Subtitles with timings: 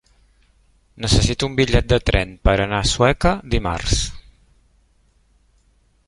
[1.03, 4.01] Necessito un bitllet de tren per anar a Sueca dimarts.